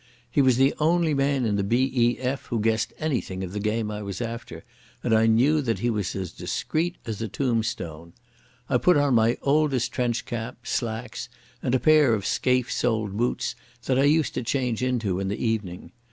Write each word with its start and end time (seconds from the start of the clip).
He 0.31 0.41
was 0.41 0.57
the 0.57 0.73
only 0.79 1.13
man 1.13 1.45
in 1.45 1.57
the 1.57 1.63
B.E.F. 1.63 2.47
who 2.47 2.59
guessed 2.59 2.91
anything 2.97 3.43
of 3.43 3.53
the 3.53 3.59
game 3.59 3.91
I 3.91 4.01
was 4.01 4.19
after, 4.19 4.63
and 5.03 5.13
I 5.13 5.27
knew 5.27 5.61
that 5.61 5.77
he 5.77 5.91
was 5.91 6.15
as 6.15 6.31
discreet 6.31 6.95
as 7.05 7.21
a 7.21 7.27
tombstone. 7.27 8.13
I 8.67 8.79
put 8.79 8.97
on 8.97 9.13
my 9.13 9.37
oldest 9.43 9.91
trench 9.91 10.25
cap, 10.25 10.57
slacks, 10.65 11.29
and 11.61 11.75
a 11.75 11.79
pair 11.79 12.15
of 12.15 12.25
scaife 12.25 12.71
soled 12.71 13.15
boots, 13.15 13.53
that 13.85 13.99
I 13.99 14.05
used 14.05 14.33
to 14.33 14.41
change 14.41 14.81
into 14.81 15.19
in 15.19 15.27
the 15.27 15.37
evening. 15.37 15.91